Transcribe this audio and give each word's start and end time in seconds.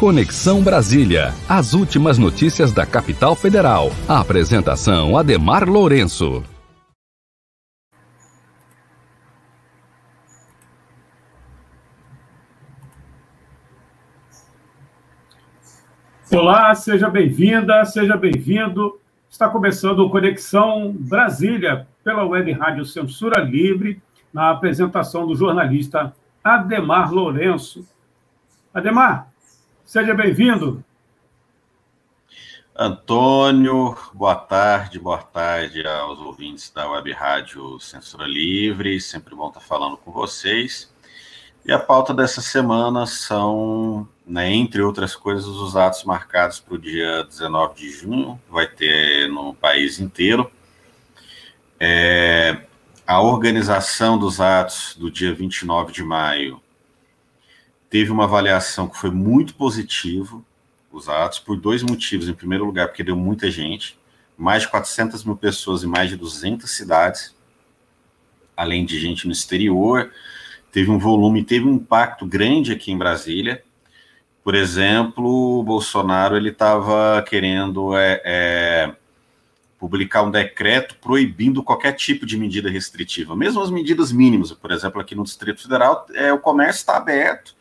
Conexão 0.00 0.62
Brasília. 0.62 1.34
As 1.46 1.74
últimas 1.74 2.16
notícias 2.16 2.72
da 2.72 2.86
capital 2.86 3.36
federal. 3.36 3.90
A 4.08 4.18
apresentação 4.18 5.14
Ademar 5.14 5.68
Lourenço. 5.68 6.42
Olá, 16.32 16.74
seja 16.74 17.10
bem-vinda, 17.10 17.84
seja 17.84 18.16
bem-vindo. 18.16 18.98
Está 19.30 19.50
começando 19.50 19.98
o 19.98 20.08
Conexão 20.08 20.96
Brasília 20.98 21.86
pela 22.02 22.24
Web 22.24 22.52
Rádio 22.52 22.86
Censura 22.86 23.42
Livre, 23.42 24.00
na 24.32 24.48
apresentação 24.48 25.26
do 25.26 25.36
jornalista 25.36 26.16
Ademar 26.42 27.12
Lourenço. 27.12 27.86
Ademar, 28.72 29.30
Seja 29.90 30.14
bem-vindo. 30.14 30.84
Antônio, 32.76 33.96
boa 34.14 34.36
tarde, 34.36 35.00
boa 35.00 35.18
tarde 35.18 35.84
aos 35.84 36.16
ouvintes 36.20 36.70
da 36.70 36.88
Web 36.88 37.10
Rádio 37.10 37.76
Censura 37.80 38.24
Livre, 38.24 39.00
sempre 39.00 39.34
bom 39.34 39.48
estar 39.48 39.58
falando 39.58 39.96
com 39.96 40.12
vocês. 40.12 40.94
E 41.64 41.72
a 41.72 41.78
pauta 41.80 42.14
dessa 42.14 42.40
semana 42.40 43.04
são, 43.04 44.08
né, 44.24 44.52
entre 44.52 44.80
outras 44.80 45.16
coisas, 45.16 45.48
os 45.48 45.74
atos 45.74 46.04
marcados 46.04 46.60
para 46.60 46.74
o 46.74 46.78
dia 46.78 47.24
19 47.24 47.74
de 47.74 47.90
junho, 47.90 48.40
vai 48.48 48.68
ter 48.68 49.28
no 49.28 49.54
país 49.54 49.98
inteiro. 49.98 50.48
É, 51.80 52.60
a 53.04 53.20
organização 53.20 54.16
dos 54.16 54.40
atos 54.40 54.94
do 54.96 55.10
dia 55.10 55.34
29 55.34 55.92
de 55.92 56.04
maio 56.04 56.62
teve 57.90 58.12
uma 58.12 58.24
avaliação 58.24 58.88
que 58.88 58.96
foi 58.96 59.10
muito 59.10 59.54
positiva, 59.54 60.40
os 60.92 61.08
atos, 61.08 61.40
por 61.40 61.56
dois 61.56 61.82
motivos. 61.82 62.28
Em 62.28 62.34
primeiro 62.34 62.64
lugar, 62.64 62.86
porque 62.86 63.02
deu 63.02 63.16
muita 63.16 63.50
gente, 63.50 63.98
mais 64.38 64.62
de 64.62 64.68
400 64.68 65.24
mil 65.24 65.36
pessoas 65.36 65.82
em 65.82 65.88
mais 65.88 66.08
de 66.08 66.16
200 66.16 66.70
cidades, 66.70 67.34
além 68.56 68.84
de 68.86 68.98
gente 68.98 69.26
no 69.26 69.32
exterior. 69.32 70.10
Teve 70.70 70.90
um 70.90 70.98
volume, 70.98 71.44
teve 71.44 71.66
um 71.66 71.74
impacto 71.74 72.24
grande 72.24 72.72
aqui 72.72 72.92
em 72.92 72.96
Brasília. 72.96 73.62
Por 74.42 74.54
exemplo, 74.54 75.58
o 75.58 75.62
Bolsonaro 75.62 76.36
ele 76.36 76.50
estava 76.50 77.22
querendo 77.28 77.94
é, 77.96 78.22
é, 78.24 78.94
publicar 79.78 80.22
um 80.22 80.30
decreto 80.30 80.96
proibindo 81.00 81.62
qualquer 81.62 81.92
tipo 81.92 82.24
de 82.24 82.36
medida 82.38 82.70
restritiva, 82.70 83.34
mesmo 83.34 83.60
as 83.60 83.70
medidas 83.70 84.12
mínimas. 84.12 84.52
Por 84.52 84.70
exemplo, 84.70 85.00
aqui 85.00 85.14
no 85.14 85.24
Distrito 85.24 85.62
Federal, 85.62 86.06
é, 86.14 86.32
o 86.32 86.38
comércio 86.38 86.80
está 86.80 86.96
aberto, 86.96 87.54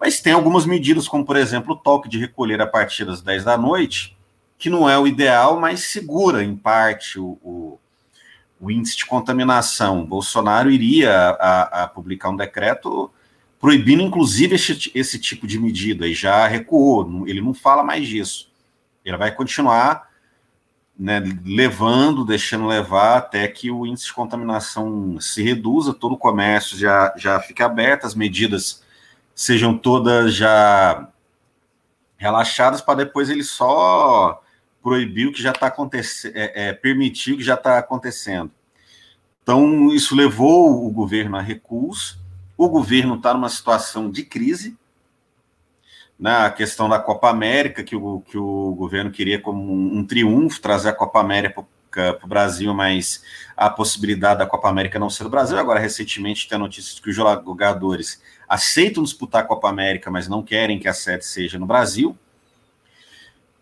mas 0.00 0.20
tem 0.20 0.32
algumas 0.32 0.64
medidas, 0.64 1.08
como 1.08 1.24
por 1.24 1.36
exemplo 1.36 1.74
o 1.74 1.76
toque 1.76 2.08
de 2.08 2.18
recolher 2.18 2.60
a 2.60 2.66
partir 2.66 3.04
das 3.04 3.20
10 3.20 3.44
da 3.44 3.58
noite, 3.58 4.16
que 4.58 4.70
não 4.70 4.88
é 4.88 4.98
o 4.98 5.06
ideal, 5.06 5.60
mas 5.60 5.80
segura 5.80 6.42
em 6.42 6.56
parte 6.56 7.18
o, 7.18 7.38
o, 7.42 7.78
o 8.60 8.70
índice 8.70 8.96
de 8.96 9.06
contaminação. 9.06 10.04
Bolsonaro 10.04 10.70
iria 10.70 11.12
a, 11.12 11.84
a, 11.84 11.88
publicar 11.88 12.30
um 12.30 12.36
decreto 12.36 13.10
proibindo, 13.60 14.02
inclusive, 14.02 14.54
esse, 14.54 14.90
esse 14.94 15.18
tipo 15.18 15.46
de 15.46 15.58
medida, 15.58 16.06
e 16.06 16.14
já 16.14 16.46
recuou, 16.46 17.26
ele 17.26 17.40
não 17.40 17.52
fala 17.52 17.82
mais 17.82 18.06
disso. 18.06 18.50
Ele 19.04 19.16
vai 19.16 19.32
continuar 19.32 20.08
né, 20.98 21.22
levando, 21.44 22.24
deixando 22.24 22.66
levar 22.66 23.18
até 23.18 23.46
que 23.46 23.70
o 23.70 23.86
índice 23.86 24.06
de 24.06 24.12
contaminação 24.12 25.20
se 25.20 25.42
reduza, 25.42 25.94
todo 25.94 26.14
o 26.14 26.18
comércio 26.18 26.76
já, 26.76 27.14
já 27.16 27.40
fique 27.40 27.62
aberto, 27.62 28.04
as 28.04 28.14
medidas 28.14 28.82
sejam 29.38 29.78
todas 29.78 30.34
já 30.34 31.08
relaxadas 32.16 32.80
para 32.80 33.04
depois 33.04 33.30
ele 33.30 33.44
só 33.44 34.42
proibir 34.82 35.28
o 35.28 35.32
que 35.32 35.40
já 35.40 35.52
está 35.52 35.68
acontecendo, 35.68 36.34
é, 36.34 36.70
é, 36.70 36.72
permitir 36.72 37.34
o 37.34 37.36
que 37.36 37.44
já 37.44 37.54
está 37.54 37.78
acontecendo. 37.78 38.50
Então, 39.40 39.92
isso 39.94 40.16
levou 40.16 40.84
o 40.84 40.90
governo 40.90 41.36
a 41.36 41.40
recurso. 41.40 42.20
O 42.56 42.68
governo 42.68 43.14
está 43.14 43.32
numa 43.32 43.48
situação 43.48 44.10
de 44.10 44.24
crise. 44.24 44.76
Né, 46.18 46.36
a 46.36 46.50
questão 46.50 46.88
da 46.88 46.98
Copa 46.98 47.30
América, 47.30 47.84
que 47.84 47.94
o, 47.94 48.20
que 48.22 48.36
o 48.36 48.74
governo 48.74 49.12
queria 49.12 49.40
como 49.40 49.72
um, 49.72 49.98
um 49.98 50.04
triunfo, 50.04 50.60
trazer 50.60 50.88
a 50.88 50.92
Copa 50.92 51.20
América 51.20 51.64
para 51.90 52.24
o 52.24 52.28
Brasil, 52.28 52.72
mas 52.74 53.22
a 53.56 53.68
possibilidade 53.68 54.38
da 54.38 54.46
Copa 54.46 54.68
América 54.68 54.98
não 54.98 55.10
ser 55.10 55.24
do 55.24 55.30
Brasil. 55.30 55.58
Agora, 55.58 55.80
recentemente, 55.80 56.48
tem 56.48 56.58
notícias 56.58 57.00
que 57.00 57.10
os 57.10 57.16
jogadores 57.16 58.22
aceitam 58.48 59.02
disputar 59.02 59.42
a 59.42 59.46
Copa 59.46 59.68
América, 59.68 60.10
mas 60.10 60.28
não 60.28 60.42
querem 60.42 60.78
que 60.78 60.88
a 60.88 60.94
sede 60.94 61.24
seja 61.24 61.58
no 61.58 61.66
Brasil. 61.66 62.16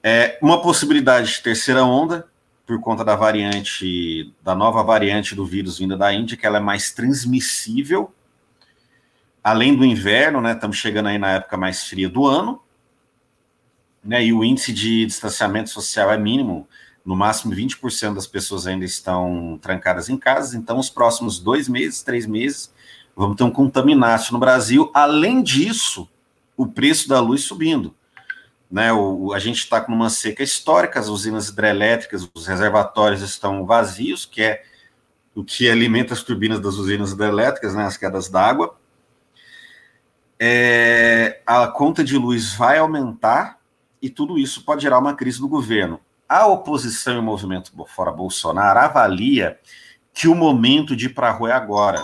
É 0.02 0.38
uma 0.40 0.60
possibilidade 0.62 1.32
de 1.32 1.42
terceira 1.42 1.84
onda, 1.84 2.26
por 2.66 2.80
conta 2.80 3.04
da 3.04 3.14
variante, 3.14 4.32
da 4.42 4.54
nova 4.54 4.82
variante 4.82 5.34
do 5.34 5.46
vírus 5.46 5.78
vinda 5.78 5.96
da 5.96 6.12
Índia, 6.12 6.36
que 6.36 6.46
ela 6.46 6.58
é 6.58 6.60
mais 6.60 6.90
transmissível. 6.90 8.12
Além 9.42 9.76
do 9.76 9.84
inverno, 9.84 10.40
né? 10.40 10.52
Estamos 10.52 10.76
chegando 10.76 11.08
aí 11.08 11.18
na 11.18 11.32
época 11.32 11.56
mais 11.56 11.84
fria 11.84 12.08
do 12.08 12.26
ano. 12.26 12.60
Né, 14.04 14.24
e 14.26 14.32
o 14.32 14.44
índice 14.44 14.72
de 14.72 15.04
distanciamento 15.04 15.70
social 15.70 16.12
é 16.12 16.16
mínimo. 16.16 16.68
No 17.06 17.16
máximo 17.16 17.54
20% 17.54 18.14
das 18.14 18.26
pessoas 18.26 18.66
ainda 18.66 18.84
estão 18.84 19.58
trancadas 19.62 20.08
em 20.08 20.18
casa. 20.18 20.58
Então, 20.58 20.78
os 20.78 20.90
próximos 20.90 21.38
dois 21.38 21.68
meses, 21.68 22.02
três 22.02 22.26
meses, 22.26 22.74
Vamos 23.16 23.36
ter 23.38 23.44
um 23.44 23.50
contaminante 23.50 24.30
no 24.30 24.38
Brasil. 24.38 24.90
Além 24.92 25.42
disso, 25.42 26.06
o 26.54 26.66
preço 26.66 27.08
da 27.08 27.18
luz 27.18 27.44
subindo. 27.44 27.94
Né, 28.70 28.92
o, 28.92 29.32
a 29.32 29.38
gente 29.38 29.60
está 29.60 29.80
com 29.80 29.92
uma 29.92 30.10
seca 30.10 30.42
histórica, 30.42 31.00
as 31.00 31.08
usinas 31.08 31.48
hidrelétricas, 31.48 32.28
os 32.34 32.46
reservatórios 32.46 33.22
estão 33.22 33.64
vazios, 33.64 34.26
que 34.26 34.42
é 34.42 34.64
o 35.34 35.44
que 35.44 35.70
alimenta 35.70 36.12
as 36.12 36.22
turbinas 36.22 36.60
das 36.60 36.74
usinas 36.74 37.12
hidrelétricas, 37.12 37.74
né, 37.74 37.84
as 37.84 37.96
quedas 37.96 38.28
d'água. 38.28 38.76
É, 40.38 41.40
a 41.46 41.66
conta 41.68 42.04
de 42.04 42.18
luz 42.18 42.52
vai 42.54 42.76
aumentar 42.78 43.58
e 44.02 44.10
tudo 44.10 44.36
isso 44.36 44.62
pode 44.62 44.82
gerar 44.82 44.98
uma 44.98 45.14
crise 45.14 45.38
do 45.38 45.48
governo. 45.48 46.00
A 46.28 46.46
oposição 46.46 47.14
e 47.14 47.18
o 47.18 47.22
movimento 47.22 47.72
fora 47.86 48.10
Bolsonaro 48.10 48.78
avalia 48.78 49.58
que 50.12 50.26
o 50.26 50.34
momento 50.34 50.96
de 50.96 51.06
ir 51.06 51.14
para 51.14 51.28
a 51.28 51.32
rua 51.32 51.50
é 51.50 51.52
agora 51.52 52.02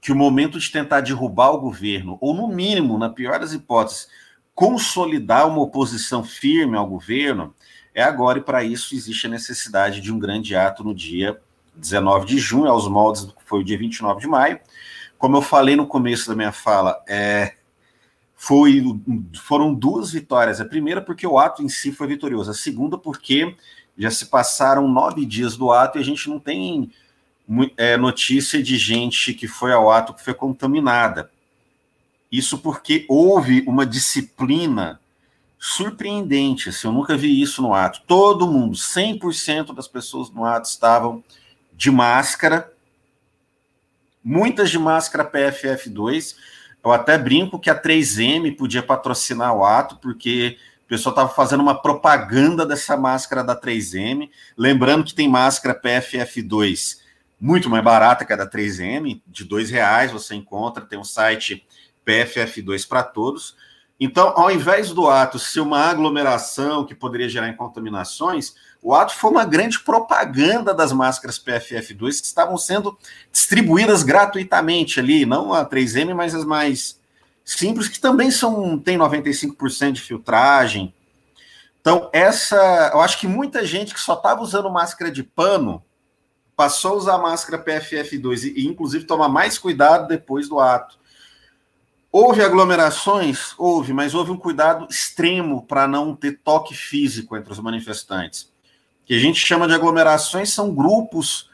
que 0.00 0.12
o 0.12 0.16
momento 0.16 0.58
de 0.58 0.70
tentar 0.70 1.02
derrubar 1.02 1.50
o 1.50 1.60
governo, 1.60 2.16
ou 2.22 2.32
no 2.32 2.48
mínimo, 2.48 2.96
na 2.96 3.10
pior 3.10 3.38
das 3.38 3.52
hipóteses, 3.52 4.08
consolidar 4.54 5.46
uma 5.46 5.60
oposição 5.60 6.24
firme 6.24 6.78
ao 6.78 6.86
governo, 6.86 7.54
é 7.94 8.02
agora, 8.02 8.38
e 8.38 8.42
para 8.42 8.64
isso 8.64 8.94
existe 8.94 9.26
a 9.26 9.30
necessidade 9.30 10.00
de 10.00 10.10
um 10.10 10.18
grande 10.18 10.56
ato 10.56 10.82
no 10.82 10.94
dia 10.94 11.38
19 11.74 12.24
de 12.24 12.38
junho, 12.38 12.70
aos 12.70 12.88
moldes 12.88 13.26
do 13.26 13.34
que 13.34 13.44
foi 13.44 13.60
o 13.60 13.64
dia 13.64 13.76
29 13.76 14.18
de 14.18 14.26
maio. 14.26 14.58
Como 15.18 15.36
eu 15.36 15.42
falei 15.42 15.76
no 15.76 15.86
começo 15.86 16.26
da 16.26 16.34
minha 16.34 16.52
fala, 16.52 17.04
é, 17.06 17.57
foi, 18.40 18.80
foram 19.34 19.74
duas 19.74 20.12
vitórias. 20.12 20.60
A 20.60 20.64
primeira, 20.64 21.02
porque 21.02 21.26
o 21.26 21.40
ato 21.40 21.60
em 21.60 21.68
si 21.68 21.90
foi 21.90 22.06
vitorioso. 22.06 22.52
A 22.52 22.54
segunda, 22.54 22.96
porque 22.96 23.56
já 23.98 24.12
se 24.12 24.26
passaram 24.26 24.86
nove 24.86 25.26
dias 25.26 25.56
do 25.56 25.72
ato 25.72 25.98
e 25.98 26.00
a 26.00 26.04
gente 26.04 26.30
não 26.30 26.38
tem 26.38 26.88
é, 27.76 27.96
notícia 27.96 28.62
de 28.62 28.78
gente 28.78 29.34
que 29.34 29.48
foi 29.48 29.72
ao 29.72 29.90
ato 29.90 30.14
que 30.14 30.22
foi 30.22 30.34
contaminada. 30.34 31.32
Isso 32.30 32.58
porque 32.58 33.04
houve 33.08 33.64
uma 33.66 33.84
disciplina 33.84 35.00
surpreendente. 35.58 36.68
Assim, 36.68 36.86
eu 36.86 36.92
nunca 36.92 37.16
vi 37.16 37.42
isso 37.42 37.60
no 37.60 37.74
ato. 37.74 38.02
Todo 38.06 38.46
mundo, 38.46 38.76
100% 38.76 39.74
das 39.74 39.88
pessoas 39.88 40.30
no 40.30 40.44
ato 40.44 40.68
estavam 40.68 41.24
de 41.72 41.90
máscara, 41.90 42.72
muitas 44.22 44.70
de 44.70 44.78
máscara 44.78 45.28
PFF2. 45.28 46.36
Eu 46.84 46.92
até 46.92 47.18
brinco 47.18 47.58
que 47.58 47.70
a 47.70 47.80
3M 47.80 48.56
podia 48.56 48.82
patrocinar 48.82 49.54
o 49.54 49.64
ato, 49.64 49.96
porque 49.96 50.56
o 50.84 50.88
pessoal 50.88 51.12
estava 51.12 51.28
fazendo 51.28 51.60
uma 51.60 51.80
propaganda 51.80 52.64
dessa 52.64 52.96
máscara 52.96 53.44
da 53.44 53.58
3M. 53.58 54.30
Lembrando 54.56 55.04
que 55.04 55.14
tem 55.14 55.28
máscara 55.28 55.78
PFF2 55.78 57.08
muito 57.40 57.70
mais 57.70 57.84
barata 57.84 58.24
que 58.24 58.32
a 58.32 58.36
da 58.36 58.48
3M, 58.48 59.22
de 59.26 59.44
dois 59.44 59.70
reais 59.70 60.10
você 60.10 60.34
encontra, 60.34 60.84
tem 60.84 60.98
um 60.98 61.04
site 61.04 61.64
PFF2 62.06 62.86
para 62.86 63.02
todos. 63.02 63.56
Então, 64.00 64.32
ao 64.36 64.50
invés 64.50 64.90
do 64.90 65.08
ato 65.08 65.38
ser 65.38 65.60
uma 65.60 65.80
aglomeração 65.80 66.84
que 66.84 66.94
poderia 66.94 67.28
gerar 67.28 67.52
contaminações, 67.54 68.54
o 68.82 68.94
ato 68.94 69.14
foi 69.14 69.30
uma 69.30 69.44
grande 69.44 69.80
propaganda 69.80 70.72
das 70.72 70.92
máscaras 70.92 71.38
PFF2 71.38 72.20
que 72.20 72.26
estavam 72.26 72.56
sendo 72.56 72.96
distribuídas 73.32 74.02
gratuitamente 74.02 75.00
ali, 75.00 75.26
não 75.26 75.52
a 75.52 75.68
3M, 75.68 76.14
mas 76.14 76.34
as 76.34 76.44
mais 76.44 76.98
simples, 77.44 77.88
que 77.88 77.98
também 77.98 78.30
são 78.30 78.78
tem 78.78 78.96
95% 78.96 79.92
de 79.92 80.00
filtragem. 80.00 80.94
Então, 81.80 82.10
essa, 82.12 82.90
eu 82.92 83.00
acho 83.00 83.18
que 83.18 83.26
muita 83.26 83.64
gente 83.64 83.94
que 83.94 84.00
só 84.00 84.14
estava 84.14 84.42
usando 84.42 84.70
máscara 84.70 85.10
de 85.10 85.22
pano 85.22 85.82
passou 86.54 86.92
a 86.92 86.96
usar 86.96 87.18
máscara 87.18 87.62
PFF2 87.62 88.52
e, 88.54 88.66
inclusive, 88.66 89.04
tomar 89.04 89.28
mais 89.28 89.58
cuidado 89.58 90.06
depois 90.06 90.48
do 90.48 90.60
ato. 90.60 90.98
Houve 92.10 92.42
aglomerações? 92.42 93.54
Houve, 93.56 93.92
mas 93.92 94.14
houve 94.14 94.30
um 94.30 94.36
cuidado 94.36 94.86
extremo 94.90 95.64
para 95.66 95.86
não 95.86 96.14
ter 96.14 96.40
toque 96.42 96.74
físico 96.74 97.36
entre 97.36 97.52
os 97.52 97.60
manifestantes. 97.60 98.50
Que 99.08 99.14
a 99.14 99.18
gente 99.18 99.44
chama 99.44 99.66
de 99.66 99.74
aglomerações 99.74 100.52
são 100.52 100.72
grupos 100.72 101.48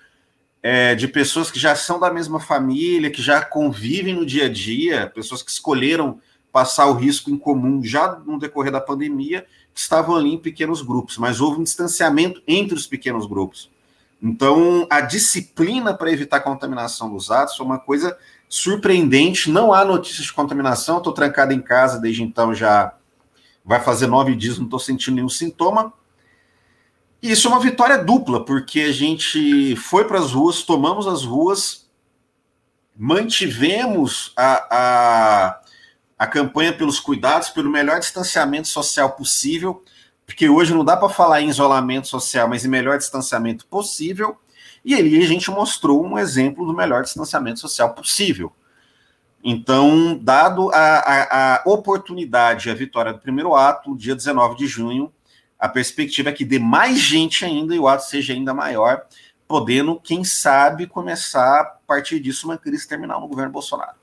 é, 0.61 0.95
de 0.95 1.07
pessoas 1.07 1.51
que 1.51 1.59
já 1.59 1.77
são 1.77 2.01
da 2.01 2.13
mesma 2.13 2.41
família, 2.41 3.11
que 3.11 3.23
já 3.23 3.43
convivem 3.43 4.13
no 4.13 4.27
dia 4.27 4.47
a 4.47 4.49
dia, 4.49 5.11
pessoas 5.15 5.43
que 5.43 5.51
escolheram 5.51 6.21
passar 6.53 6.87
o 6.87 6.95
risco 6.95 7.31
em 7.31 7.39
comum 7.39 7.83
já 7.83 8.17
no 8.27 8.39
decorrer 8.39 8.73
da 8.73 8.81
pandemia, 8.81 9.47
que 9.73 9.81
estavam 9.81 10.17
ali 10.17 10.35
em 10.35 10.39
pequenos 10.39 10.83
grupos, 10.83 11.17
mas 11.17 11.41
houve 11.41 11.61
um 11.61 11.65
distanciamento 11.65 12.43
entre 12.47 12.75
os 12.77 12.87
pequenos 12.87 13.25
grupos. 13.25 13.71
Então, 14.23 14.87
a 14.91 15.01
disciplina 15.01 15.95
para 15.95 16.11
evitar 16.11 16.39
a 16.39 16.41
contaminação 16.41 17.13
dos 17.13 17.31
atos 17.31 17.57
foi 17.57 17.67
uma 17.67 17.79
coisa 17.79 18.17
surpreendente. 18.49 19.51
Não 19.51 19.73
há 19.73 19.85
notícias 19.85 20.27
de 20.27 20.33
contaminação. 20.33 20.99
Estou 20.99 21.13
trancado 21.13 21.53
em 21.53 21.61
casa 21.61 22.01
desde 22.01 22.23
então, 22.23 22.55
já 22.55 22.95
vai 23.65 23.81
fazer 23.81 24.07
nove 24.07 24.35
dias, 24.35 24.57
não 24.59 24.65
estou 24.65 24.79
sentindo 24.79 25.17
nenhum 25.17 25.29
sintoma. 25.29 25.93
Isso 27.23 27.49
é 27.49 27.51
uma 27.51 27.61
vitória 27.61 27.99
dupla, 27.99 28.45
porque 28.45 28.81
a 28.81 28.93
gente 28.93 29.75
foi 29.77 30.05
para 30.05 30.19
as 30.19 30.33
ruas, 30.33 30.63
tomamos 30.63 31.07
as 31.07 31.25
ruas, 31.25 31.89
mantivemos 32.97 34.33
a, 34.37 34.67
a, 34.71 35.61
a 36.19 36.27
campanha 36.27 36.73
pelos 36.73 37.01
cuidados, 37.01 37.49
pelo 37.49 37.71
melhor 37.71 37.99
distanciamento 37.99 38.69
social 38.69 39.13
possível, 39.13 39.83
porque 40.27 40.49
hoje 40.49 40.75
não 40.75 40.85
dá 40.85 40.97
para 40.97 41.09
falar 41.09 41.41
em 41.41 41.49
isolamento 41.49 42.09
social, 42.09 42.49
mas 42.49 42.65
em 42.65 42.69
melhor 42.69 42.99
distanciamento 42.99 43.67
possível. 43.67 44.37
E 44.85 44.95
ali 44.95 45.23
a 45.23 45.27
gente 45.27 45.51
mostrou 45.51 46.05
um 46.05 46.19
exemplo 46.19 46.67
do 46.67 46.75
melhor 46.75 47.03
distanciamento 47.03 47.61
social 47.61 47.95
possível. 47.95 48.53
Então, 49.43 50.19
dado 50.23 50.71
a, 50.73 50.77
a, 50.77 51.57
a 51.57 51.63
oportunidade, 51.67 52.71
a 52.71 52.75
vitória 52.75 53.13
do 53.13 53.19
primeiro 53.19 53.55
ato, 53.55 53.97
dia 53.97 54.15
19 54.15 54.57
de 54.57 54.67
junho, 54.67 55.13
a 55.65 55.69
perspectiva 55.71 56.29
é 56.29 56.33
que 56.33 56.45
dê 56.45 56.59
mais 56.59 56.99
gente 56.99 57.43
ainda 57.43 57.75
e 57.75 57.79
o 57.79 57.89
ato 57.89 58.05
seja 58.05 58.35
ainda 58.35 58.53
maior, 58.53 59.07
podendo, 59.49 59.99
quem 59.99 60.23
sabe, 60.23 60.87
começar 60.87 61.63
a 61.63 61.65
partir 61.87 62.21
disso 62.21 62.47
uma 62.47 62.59
crise 62.59 62.87
terminal 62.87 63.19
no 63.19 63.27
governo 63.27 63.51
Bolsonaro. 63.51 63.97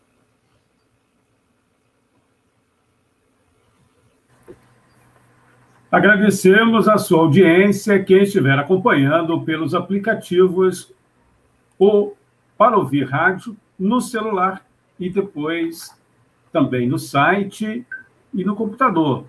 Agradecemos 5.91 6.87
a 6.87 6.97
sua 6.97 7.19
audiência, 7.19 8.03
quem 8.03 8.23
estiver 8.23 8.57
acompanhando 8.57 9.39
pelos 9.43 9.75
aplicativos 9.75 10.91
ou 11.77 12.17
para 12.57 12.75
ouvir 12.75 13.03
rádio 13.07 13.55
no 13.77 14.01
celular 14.01 14.65
e 14.99 15.11
depois 15.11 15.95
também 16.51 16.89
no 16.89 16.97
site 16.97 17.85
e 18.33 18.43
no 18.43 18.55
computador, 18.55 19.27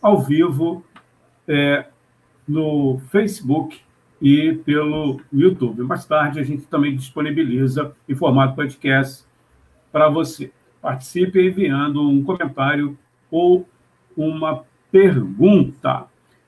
ao 0.00 0.22
vivo 0.22 0.84
é, 1.46 1.86
no 2.46 3.00
Facebook 3.10 3.80
e 4.20 4.54
pelo 4.64 5.20
YouTube. 5.32 5.82
Mais 5.82 6.04
tarde 6.04 6.38
a 6.38 6.44
gente 6.44 6.62
também 6.66 6.94
disponibiliza 6.94 7.94
em 8.08 8.14
formato 8.14 8.54
podcast 8.54 9.24
para 9.90 10.08
você. 10.08 10.52
Participe 10.80 11.44
enviando 11.44 12.08
um 12.08 12.22
comentário 12.22 12.96
ou 13.30 13.66
uma 14.16 14.64
pergunta. 14.90 16.06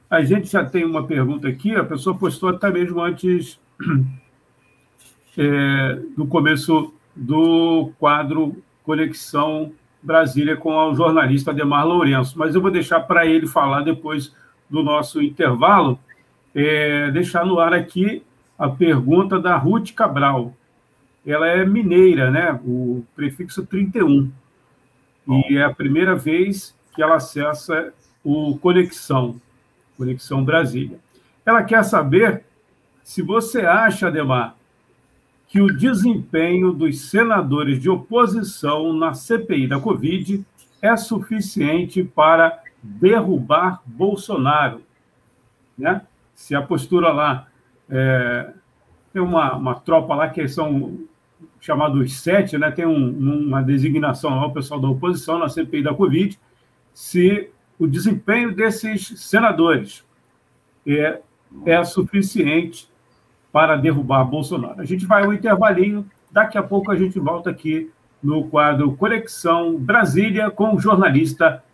A 0.09 0.23
gente 0.23 0.53
já 0.53 0.65
tem 0.65 0.85
uma 0.85 1.07
pergunta 1.07 1.49
aqui, 1.49 1.75
a 1.75 1.85
pessoa 1.85 2.17
postou 2.17 2.51
até 2.51 2.71
mesmo 2.71 3.01
antes 3.01 3.59
é, 5.37 5.99
do 6.17 6.27
começo 6.27 6.95
do 7.17 7.91
quadro 7.99 8.63
Conexão 8.85 9.73
Brasília 10.03 10.57
com 10.57 10.71
o 10.71 10.95
jornalista 10.95 11.51
Ademar 11.51 11.87
Lourenço, 11.87 12.39
mas 12.39 12.55
eu 12.55 12.61
vou 12.61 12.71
deixar 12.71 13.01
para 13.01 13.27
ele 13.27 13.47
falar 13.47 13.81
depois 13.81 14.35
do 14.75 14.83
nosso 14.83 15.23
intervalo, 15.23 15.97
é, 16.53 17.09
deixar 17.13 17.47
no 17.47 17.61
ar 17.61 17.73
aqui 17.73 18.25
a 18.59 18.69
pergunta 18.69 19.39
da 19.39 19.57
Ruth 19.57 19.93
Cabral. 19.93 20.53
Ela 21.25 21.47
é 21.47 21.65
mineira, 21.65 22.29
né? 22.29 22.61
O 22.65 23.05
prefixo 23.15 23.65
31. 23.65 24.33
E 25.49 25.57
é 25.57 25.63
a 25.63 25.73
primeira 25.73 26.17
vez 26.17 26.75
que 26.93 27.01
ela 27.01 27.15
acessa 27.15 27.95
o 28.25 28.59
Conexão, 28.59 29.41
Conexão 29.97 30.45
Brasília. 30.45 30.99
Ela 31.47 31.63
quer 31.63 31.85
saber 31.85 32.45
se 33.05 33.23
você 33.23 33.61
acha, 33.61 34.09
Ademar, 34.09 34.57
que 35.47 35.61
o 35.61 35.69
desempenho 35.69 36.73
dos 36.73 37.11
senadores 37.11 37.81
de 37.81 37.89
oposição 37.89 38.93
na 38.93 39.15
CPI 39.15 39.69
da 39.69 39.79
Covid 39.79 40.45
é 40.83 40.97
suficiente 40.97 42.03
para 42.03 42.64
derrubar 42.85 43.83
Bolsonaro. 43.87 44.83
Né? 45.77 46.03
Se 46.35 46.55
a 46.55 46.61
postura 46.61 47.11
lá 47.11 47.49
é, 47.89 48.53
tem 49.13 49.23
uma, 49.23 49.55
uma 49.57 49.75
tropa 49.75 50.15
lá 50.15 50.29
que 50.29 50.47
são 50.47 50.99
chamados 51.59 52.21
sete, 52.21 52.59
né? 52.59 52.71
tem 52.71 52.85
um, 52.85 53.47
uma 53.47 53.63
designação 53.63 54.37
lá, 54.37 54.47
o 54.47 54.53
pessoal 54.53 54.79
da 54.79 54.89
oposição 54.89 55.39
na 55.39 55.49
CPI 55.49 55.83
da 55.83 55.95
Covid, 55.95 56.39
se 56.93 57.51
o 57.79 57.87
desempenho 57.87 58.55
desses 58.55 59.15
senadores 59.17 60.05
é, 60.87 61.21
é 61.65 61.85
suficiente 61.85 62.89
para 63.51 63.77
derrubar 63.77 64.25
Bolsonaro. 64.25 64.81
A 64.81 64.85
gente 64.85 65.07
vai 65.07 65.25
ao 65.25 65.33
intervalinho, 65.33 66.07
daqui 66.31 66.59
a 66.59 66.63
pouco 66.63 66.91
a 66.91 66.97
gente 66.97 67.19
volta 67.19 67.49
aqui 67.49 67.91
no 68.23 68.49
quadro 68.49 68.95
Conexão 68.97 69.77
Brasília 69.77 70.51
com 70.51 70.75
o 70.75 70.81
jornalista 70.81 71.63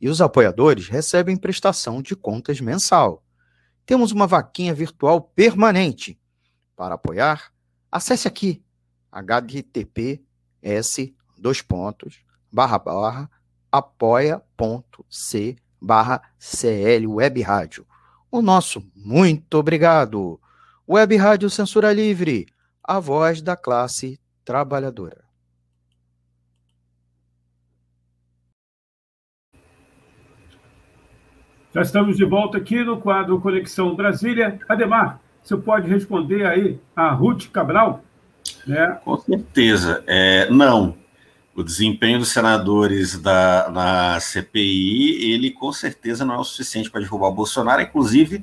E 0.00 0.08
os 0.08 0.20
apoiadores 0.20 0.88
recebem 0.88 1.36
prestação 1.36 2.02
de 2.02 2.14
contas 2.14 2.60
mensal. 2.60 3.24
Temos 3.84 4.12
uma 4.12 4.26
vaquinha 4.26 4.74
virtual 4.74 5.20
permanente. 5.20 6.18
Para 6.74 6.96
apoiar, 6.96 7.52
acesse 7.90 8.28
aqui 8.28 8.62
https 9.12 10.20
barra 12.52 12.78
barra 12.78 13.30
apoia.c 13.70 15.56
barra 15.80 16.22
CL 16.38 17.06
Web 17.06 17.42
Rádio. 17.42 17.86
O 18.30 18.42
nosso 18.42 18.82
muito 18.94 19.54
obrigado. 19.54 20.40
Web 20.88 21.16
Rádio 21.16 21.50
Censura 21.50 21.92
Livre, 21.92 22.46
a 22.82 23.00
voz 23.00 23.42
da 23.42 23.56
classe 23.56 24.20
trabalhadora. 24.44 25.25
Já 31.76 31.82
estamos 31.82 32.16
de 32.16 32.24
volta 32.24 32.56
aqui 32.56 32.82
no 32.82 32.96
quadro 32.96 33.38
Conexão 33.38 33.94
Brasília. 33.94 34.58
Ademar, 34.66 35.20
você 35.42 35.54
pode 35.58 35.86
responder 35.86 36.46
aí 36.46 36.80
a 36.96 37.10
Ruth 37.10 37.50
Cabral? 37.50 38.02
Né? 38.66 38.98
Com 39.04 39.18
certeza. 39.18 40.02
É, 40.06 40.48
não, 40.48 40.96
o 41.54 41.62
desempenho 41.62 42.18
dos 42.18 42.30
senadores 42.30 43.18
da, 43.20 43.68
na 43.70 44.18
CPI, 44.18 45.30
ele 45.30 45.50
com 45.50 45.70
certeza 45.70 46.24
não 46.24 46.36
é 46.36 46.38
o 46.38 46.44
suficiente 46.44 46.90
para 46.90 47.02
derrubar 47.02 47.28
o 47.28 47.34
Bolsonaro. 47.34 47.82
Inclusive, 47.82 48.42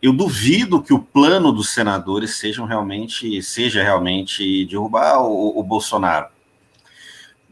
eu 0.00 0.12
duvido 0.12 0.80
que 0.80 0.94
o 0.94 1.00
plano 1.00 1.50
dos 1.50 1.70
senadores 1.70 2.36
sejam 2.36 2.66
realmente, 2.66 3.42
seja 3.42 3.82
realmente 3.82 4.64
derrubar 4.66 5.20
o, 5.22 5.58
o 5.58 5.62
Bolsonaro. 5.64 6.28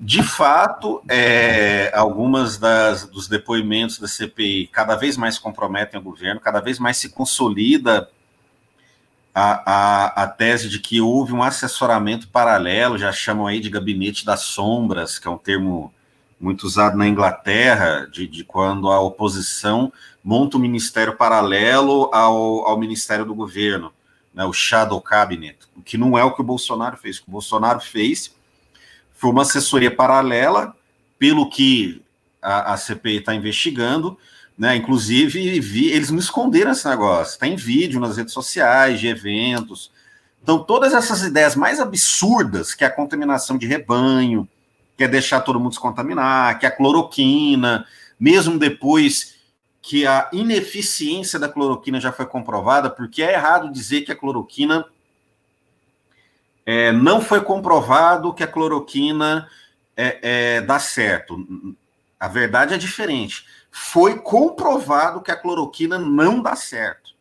De 0.00 0.22
fato, 0.22 1.02
é, 1.08 1.90
algumas 1.92 2.56
das, 2.56 3.04
dos 3.04 3.26
depoimentos 3.26 3.98
da 3.98 4.06
CPI 4.06 4.68
cada 4.68 4.94
vez 4.94 5.16
mais 5.16 5.40
comprometem 5.40 5.98
o 5.98 6.02
governo, 6.02 6.40
cada 6.40 6.60
vez 6.60 6.78
mais 6.78 6.96
se 6.98 7.08
consolida 7.08 8.08
a, 9.34 9.72
a, 9.72 10.22
a 10.22 10.26
tese 10.28 10.68
de 10.68 10.78
que 10.78 11.00
houve 11.00 11.32
um 11.32 11.42
assessoramento 11.42 12.28
paralelo, 12.28 12.96
já 12.96 13.10
chamam 13.10 13.48
aí 13.48 13.58
de 13.58 13.68
gabinete 13.68 14.24
das 14.24 14.42
sombras, 14.42 15.18
que 15.18 15.26
é 15.26 15.30
um 15.30 15.36
termo 15.36 15.92
muito 16.40 16.62
usado 16.62 16.96
na 16.96 17.08
Inglaterra, 17.08 18.08
de, 18.10 18.28
de 18.28 18.44
quando 18.44 18.92
a 18.92 19.00
oposição 19.00 19.92
monta 20.22 20.56
um 20.56 20.60
ministério 20.60 21.16
paralelo 21.16 22.08
ao, 22.12 22.68
ao 22.68 22.78
ministério 22.78 23.24
do 23.24 23.34
governo, 23.34 23.92
né, 24.32 24.44
o 24.44 24.52
shadow 24.52 25.00
cabinet, 25.00 25.58
o 25.76 25.82
que 25.82 25.98
não 25.98 26.16
é 26.16 26.22
o 26.22 26.32
que 26.32 26.40
o 26.40 26.44
Bolsonaro 26.44 26.96
fez. 26.96 27.18
O 27.18 27.22
que 27.22 27.28
o 27.28 27.32
Bolsonaro 27.32 27.80
fez 27.80 28.37
foi 29.18 29.30
uma 29.30 29.42
assessoria 29.42 29.90
paralela 29.90 30.74
pelo 31.18 31.50
que 31.50 32.00
a, 32.40 32.72
a 32.72 32.76
CPI 32.76 33.16
está 33.16 33.34
investigando, 33.34 34.16
né? 34.56 34.76
Inclusive, 34.76 35.58
vi, 35.58 35.88
eles 35.88 36.10
não 36.10 36.20
esconderam 36.20 36.70
esse 36.70 36.88
negócio. 36.88 37.32
Está 37.32 37.46
em 37.48 37.56
vídeo 37.56 38.00
nas 38.00 38.16
redes 38.16 38.32
sociais, 38.32 39.00
de 39.00 39.08
eventos. 39.08 39.90
Então, 40.40 40.62
todas 40.62 40.94
essas 40.94 41.22
ideias 41.22 41.56
mais 41.56 41.80
absurdas, 41.80 42.74
que 42.74 42.84
é 42.84 42.86
a 42.86 42.94
contaminação 42.94 43.58
de 43.58 43.66
rebanho, 43.66 44.48
que 44.96 45.02
é 45.02 45.08
deixar 45.08 45.40
todo 45.40 45.58
mundo 45.58 45.74
se 45.74 45.80
contaminar, 45.80 46.56
que 46.60 46.64
é 46.64 46.68
a 46.68 46.76
cloroquina, 46.76 47.84
mesmo 48.20 48.56
depois 48.56 49.34
que 49.82 50.06
a 50.06 50.28
ineficiência 50.32 51.40
da 51.40 51.48
cloroquina 51.48 52.00
já 52.00 52.12
foi 52.12 52.26
comprovada, 52.26 52.88
porque 52.88 53.20
é 53.20 53.32
errado 53.32 53.72
dizer 53.72 54.02
que 54.02 54.12
a 54.12 54.16
cloroquina 54.16 54.84
é, 56.70 56.92
não 56.92 57.20
foi 57.20 57.40
comprovado 57.40 58.34
que 58.34 58.42
a 58.42 58.48
cloroquina 58.48 59.48
é, 59.96 60.18
é, 60.56 60.60
dá 60.60 60.78
certo. 60.78 61.36
A 62.20 62.28
verdade 62.28 62.74
é 62.74 62.78
diferente 62.78 63.44
foi 63.70 64.18
comprovado 64.18 65.22
que 65.22 65.30
a 65.30 65.36
cloroquina 65.36 65.98
não 65.98 66.42
dá 66.42 66.56
certo. 66.56 67.16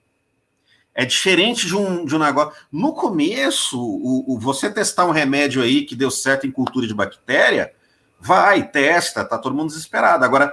É 0.93 1.05
diferente 1.05 1.67
de 1.67 1.75
um, 1.75 2.03
de 2.05 2.15
um 2.15 2.19
negócio. 2.19 2.59
No 2.71 2.93
começo, 2.93 3.79
o, 3.79 4.33
o, 4.33 4.39
você 4.39 4.69
testar 4.71 5.05
um 5.05 5.11
remédio 5.11 5.61
aí 5.61 5.85
que 5.85 5.95
deu 5.95 6.09
certo 6.09 6.47
em 6.47 6.51
cultura 6.51 6.87
de 6.87 6.93
bactéria, 6.93 7.71
vai, 8.19 8.67
testa, 8.67 9.23
tá 9.23 9.37
todo 9.37 9.55
mundo 9.55 9.67
desesperado. 9.67 10.25
Agora, 10.25 10.51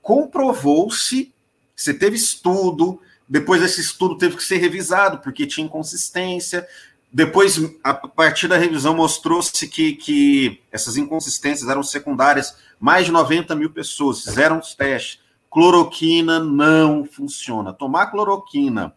comprovou-se, 0.00 1.34
você 1.74 1.92
teve 1.92 2.16
estudo, 2.16 3.00
depois 3.28 3.62
esse 3.62 3.82
estudo 3.82 4.16
teve 4.16 4.36
que 4.36 4.42
ser 4.42 4.56
revisado, 4.56 5.18
porque 5.18 5.46
tinha 5.46 5.66
inconsistência. 5.66 6.66
Depois, 7.12 7.58
a 7.82 7.94
partir 7.94 8.48
da 8.48 8.58
revisão, 8.58 8.94
mostrou-se 8.94 9.66
que, 9.68 9.94
que 9.94 10.60
essas 10.70 10.96
inconsistências 10.96 11.68
eram 11.68 11.82
secundárias. 11.82 12.56
Mais 12.78 13.06
de 13.06 13.12
90 13.12 13.54
mil 13.54 13.70
pessoas 13.70 14.22
fizeram 14.22 14.58
os 14.58 14.74
testes 14.74 15.20
Cloroquina 15.56 16.38
não 16.38 17.06
funciona. 17.06 17.72
Tomar 17.72 18.08
cloroquina 18.08 18.94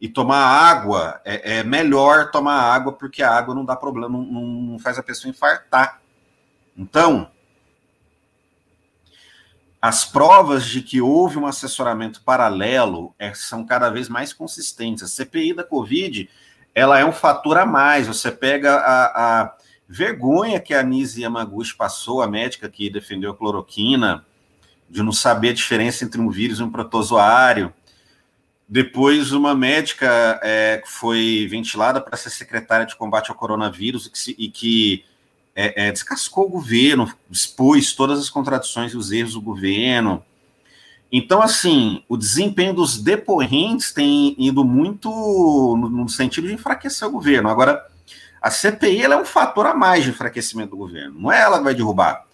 e 0.00 0.08
tomar 0.08 0.38
água 0.38 1.20
é, 1.22 1.58
é 1.58 1.62
melhor 1.62 2.30
tomar 2.30 2.62
água 2.62 2.94
porque 2.94 3.22
a 3.22 3.30
água 3.30 3.54
não 3.54 3.62
dá 3.62 3.76
problema, 3.76 4.16
não, 4.16 4.24
não 4.24 4.78
faz 4.78 4.98
a 4.98 5.02
pessoa 5.02 5.30
infartar. 5.30 6.00
Então, 6.74 7.30
as 9.82 10.06
provas 10.06 10.64
de 10.64 10.80
que 10.80 11.02
houve 11.02 11.36
um 11.38 11.46
assessoramento 11.46 12.22
paralelo 12.22 13.14
é, 13.18 13.34
são 13.34 13.66
cada 13.66 13.90
vez 13.90 14.08
mais 14.08 14.32
consistentes. 14.32 15.02
A 15.02 15.08
CPI 15.08 15.52
da 15.52 15.62
Covid 15.62 16.26
ela 16.78 16.98
é 16.98 17.04
um 17.04 17.12
fator 17.12 17.58
a 17.58 17.66
mais. 17.66 18.06
Você 18.06 18.30
pega 18.30 18.76
a, 18.76 19.42
a 19.42 19.56
vergonha 19.88 20.60
que 20.60 20.72
a 20.72 20.82
Nise 20.82 21.22
Yamaguchi 21.22 21.74
passou, 21.74 22.22
a 22.22 22.28
médica 22.28 22.68
que 22.68 22.88
defendeu 22.88 23.32
a 23.32 23.36
cloroquina, 23.36 24.24
de 24.88 25.02
não 25.02 25.12
saber 25.12 25.50
a 25.50 25.54
diferença 25.54 26.04
entre 26.04 26.20
um 26.20 26.30
vírus 26.30 26.60
e 26.60 26.62
um 26.62 26.70
protozoário. 26.70 27.72
Depois, 28.68 29.32
uma 29.32 29.54
médica 29.54 30.38
é, 30.42 30.82
foi 30.86 31.48
ventilada 31.50 32.00
para 32.00 32.16
ser 32.16 32.30
secretária 32.30 32.86
de 32.86 32.94
combate 32.94 33.30
ao 33.30 33.36
coronavírus 33.36 34.06
e 34.06 34.10
que, 34.10 34.18
se, 34.18 34.36
e 34.38 34.48
que 34.48 35.04
é, 35.56 35.88
é, 35.88 35.92
descascou 35.92 36.46
o 36.46 36.50
governo, 36.50 37.12
expôs 37.30 37.92
todas 37.92 38.20
as 38.20 38.30
contradições 38.30 38.92
e 38.92 38.96
os 38.96 39.10
erros 39.10 39.32
do 39.32 39.40
governo. 39.40 40.22
Então, 41.10 41.40
assim, 41.40 42.02
o 42.08 42.16
desempenho 42.16 42.74
dos 42.74 42.98
depoentes 42.98 43.92
tem 43.92 44.34
ido 44.38 44.64
muito 44.64 45.08
no, 45.10 46.08
sentido 46.08 46.46
de 46.46 46.54
enfraquecer 46.54 47.08
o 47.08 47.12
governo. 47.12 47.48
Agora, 47.48 47.82
a 48.42 48.50
CPI 48.50 49.02
é 49.02 49.16
um 49.16 49.24
fator 49.24 49.66
a 49.66 49.74
mais 49.74 50.04
de 50.04 50.10
enfraquecimento 50.10 50.70
do 50.70 50.76
governo. 50.76 51.18
Não 51.18 51.32
é 51.32 51.40
ela 51.40 51.58
que 51.58 51.64
vai 51.64 51.74
derrubar. 51.74 52.26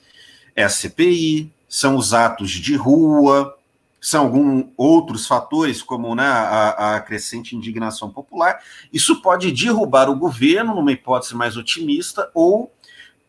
É 0.57 0.65
a 0.65 0.69
CPI, 0.69 1.53
são 1.69 1.97
os 1.97 2.13
atos 2.13 2.51
de 2.51 2.75
rua, 2.75 3.57
são 4.01 4.25
alguns 4.25 4.67
outros 4.77 5.27
fatores, 5.27 5.81
como 5.81 6.15
né, 6.15 6.27
a, 6.27 6.97
a, 6.97 7.01
crescente 7.01 7.57
indignação 7.57 8.11
popular. 8.11 8.61
Isso 8.93 9.23
pode 9.23 9.51
derrubar 9.51 10.11
o 10.11 10.17
governo, 10.17 10.75
numa 10.75 10.93
hipótese 10.93 11.35
mais 11.35 11.57
otimista, 11.57 12.29
ou 12.35 12.74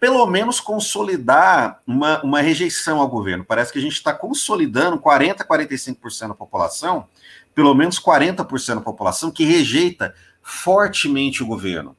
pelo 0.06 0.24
menos 0.28 0.60
consolidar 0.60 1.82
uma, 1.88 2.22
uma 2.22 2.40
rejeição 2.40 3.00
ao 3.02 3.08
governo. 3.08 3.44
Parece 3.44 3.74
que 3.74 3.80
a 3.80 3.82
gente 3.82 3.94
está 3.94 4.14
consolidando 4.14 5.00
40%, 5.00 5.38
45% 5.38 6.28
da 6.28 6.36
população, 6.36 7.08
pelo 7.56 7.74
menos 7.74 8.00
40% 8.00 8.76
da 8.76 8.82
população, 8.82 9.32
que 9.32 9.44
rejeita 9.44 10.14
fortemente 10.44 11.42
o 11.42 11.48
governo. 11.48 11.98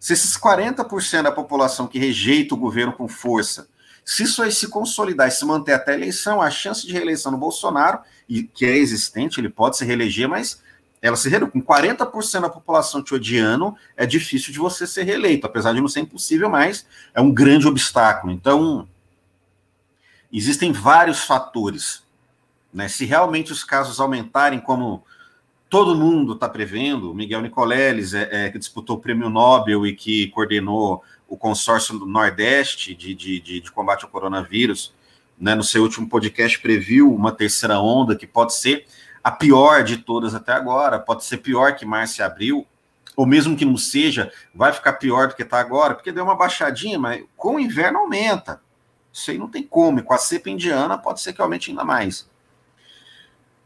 Se 0.00 0.14
esses 0.14 0.36
40% 0.36 1.22
da 1.22 1.30
população 1.30 1.86
que 1.86 1.96
rejeita 1.96 2.56
o 2.56 2.58
governo 2.58 2.92
com 2.92 3.06
força 3.06 3.68
se 4.04 4.24
isso 4.24 4.42
aí 4.42 4.50
se 4.50 4.66
consolidar 4.66 5.28
e 5.28 5.30
se 5.30 5.44
manter 5.44 5.74
até 5.74 5.92
a 5.92 5.94
eleição, 5.94 6.42
a 6.42 6.50
chance 6.50 6.84
de 6.84 6.92
reeleição 6.92 7.30
do 7.30 7.38
Bolsonaro, 7.38 8.00
e 8.28 8.42
que 8.42 8.66
é 8.66 8.76
existente, 8.76 9.38
ele 9.38 9.48
pode 9.48 9.76
se 9.76 9.84
reeleger, 9.84 10.28
mas 10.28 10.60
ela 11.02 11.16
se 11.16 11.28
reeleger. 11.28 11.52
Com 11.52 11.60
40% 11.60 12.40
da 12.40 12.48
população 12.48 13.02
te 13.02 13.12
odiando, 13.12 13.74
é 13.96 14.06
difícil 14.06 14.52
de 14.52 14.58
você 14.60 14.86
ser 14.86 15.02
reeleito, 15.02 15.46
apesar 15.46 15.74
de 15.74 15.80
não 15.80 15.88
ser 15.88 16.00
impossível, 16.00 16.48
mas 16.48 16.86
é 17.12 17.20
um 17.20 17.32
grande 17.32 17.66
obstáculo. 17.66 18.32
Então, 18.32 18.88
existem 20.32 20.70
vários 20.72 21.24
fatores. 21.24 22.04
Né? 22.72 22.88
Se 22.88 23.04
realmente 23.04 23.50
os 23.50 23.64
casos 23.64 23.98
aumentarem, 23.98 24.60
como 24.60 25.04
todo 25.68 25.96
mundo 25.96 26.34
está 26.34 26.48
prevendo, 26.48 27.12
Miguel 27.14 27.42
Nicoleles, 27.42 28.14
é, 28.14 28.28
é, 28.30 28.50
que 28.50 28.58
disputou 28.58 28.96
o 28.96 29.00
prêmio 29.00 29.28
Nobel 29.28 29.86
e 29.86 29.94
que 29.94 30.28
coordenou 30.28 31.02
o 31.26 31.36
consórcio 31.36 31.98
do 31.98 32.06
Nordeste 32.06 32.94
de, 32.94 33.14
de, 33.14 33.40
de, 33.40 33.60
de 33.60 33.72
combate 33.72 34.04
ao 34.04 34.10
coronavírus, 34.10 34.94
né, 35.40 35.54
no 35.54 35.64
seu 35.64 35.82
último 35.82 36.08
podcast 36.08 36.60
previu 36.60 37.12
uma 37.12 37.32
terceira 37.32 37.80
onda 37.80 38.14
que 38.14 38.26
pode 38.26 38.54
ser 38.54 38.86
a 39.22 39.30
pior 39.30 39.84
de 39.84 39.98
todas 39.98 40.34
até 40.34 40.52
agora, 40.52 40.98
pode 40.98 41.24
ser 41.24 41.38
pior 41.38 41.74
que 41.76 41.86
março 41.86 42.20
e 42.20 42.24
abril, 42.24 42.66
ou 43.16 43.26
mesmo 43.26 43.56
que 43.56 43.64
não 43.64 43.76
seja, 43.76 44.32
vai 44.54 44.72
ficar 44.72 44.94
pior 44.94 45.28
do 45.28 45.34
que 45.34 45.42
está 45.42 45.60
agora, 45.60 45.94
porque 45.94 46.12
deu 46.12 46.24
uma 46.24 46.36
baixadinha, 46.36 46.98
mas 46.98 47.24
com 47.36 47.56
o 47.56 47.60
inverno 47.60 47.98
aumenta. 47.98 48.60
Isso 49.12 49.30
aí 49.30 49.38
não 49.38 49.48
tem 49.48 49.62
como, 49.62 49.98
e 49.98 50.02
com 50.02 50.14
a 50.14 50.18
cepa 50.18 50.48
indiana 50.48 50.96
pode 50.96 51.20
ser 51.20 51.32
que 51.32 51.42
aumente 51.42 51.70
ainda 51.70 51.84
mais. 51.84 52.30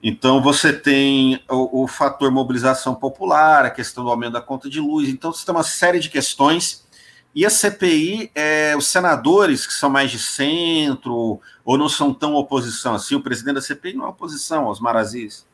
Então 0.02 0.42
você 0.42 0.72
tem 0.72 1.42
o, 1.48 1.84
o 1.84 1.88
fator 1.88 2.30
mobilização 2.30 2.94
popular, 2.94 3.64
a 3.64 3.70
questão 3.70 4.04
do 4.04 4.10
aumento 4.10 4.34
da 4.34 4.40
conta 4.40 4.68
de 4.68 4.80
luz, 4.80 5.08
então 5.08 5.32
você 5.32 5.44
tem 5.44 5.54
uma 5.54 5.62
série 5.62 5.98
de 5.98 6.10
questões 6.10 6.85
e 7.34 7.44
a 7.44 7.50
CPI, 7.50 8.30
é, 8.34 8.74
os 8.76 8.86
senadores 8.86 9.66
que 9.66 9.74
são 9.74 9.90
mais 9.90 10.10
de 10.10 10.18
centro 10.18 11.40
ou 11.64 11.76
não 11.78 11.88
são 11.88 12.14
tão 12.14 12.34
oposição 12.34 12.94
assim, 12.94 13.14
o 13.14 13.20
presidente 13.20 13.56
da 13.56 13.60
CPI 13.60 13.94
não 13.94 14.06
é 14.06 14.08
oposição 14.08 14.64
aos 14.64 14.80
marazis. 14.80 15.46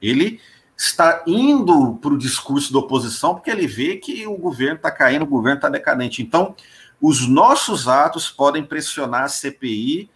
Ele 0.00 0.40
está 0.76 1.22
indo 1.26 1.94
para 1.94 2.12
o 2.12 2.18
discurso 2.18 2.70
da 2.72 2.80
oposição 2.80 3.34
porque 3.34 3.50
ele 3.50 3.66
vê 3.66 3.96
que 3.96 4.26
o 4.26 4.36
governo 4.36 4.76
está 4.76 4.90
caindo, 4.90 5.22
o 5.22 5.26
governo 5.26 5.56
está 5.56 5.70
decadente. 5.70 6.20
Então, 6.20 6.54
os 7.00 7.26
nossos 7.26 7.88
atos 7.88 8.30
podem 8.30 8.64
pressionar 8.64 9.24
a 9.24 9.28
CPI 9.28 10.10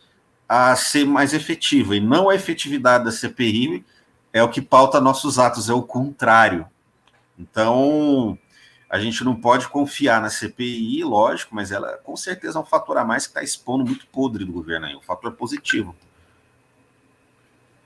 a 0.48 0.74
ser 0.74 1.06
mais 1.06 1.32
efetiva, 1.32 1.94
e 1.94 2.00
não 2.00 2.28
a 2.28 2.34
efetividade 2.34 3.04
da 3.04 3.12
CPI 3.12 3.84
é 4.32 4.42
o 4.42 4.48
que 4.48 4.60
pauta 4.60 5.00
nossos 5.00 5.38
atos, 5.38 5.70
é 5.70 5.72
o 5.72 5.82
contrário. 5.82 6.66
Então, 7.38 8.36
a 8.90 8.98
gente 8.98 9.22
não 9.22 9.36
pode 9.36 9.68
confiar 9.68 10.20
na 10.20 10.28
CPI, 10.28 11.04
lógico, 11.04 11.54
mas 11.54 11.70
ela 11.70 11.96
com 11.98 12.16
certeza 12.16 12.58
é 12.58 12.62
um 12.62 12.64
fator 12.64 12.98
a 12.98 13.04
mais 13.04 13.24
que 13.24 13.30
está 13.30 13.42
expondo 13.42 13.84
muito 13.84 14.04
podre 14.08 14.44
do 14.44 14.52
governo 14.52 14.86
aí, 14.86 14.96
um 14.96 15.00
fator 15.00 15.30
positivo. 15.32 15.94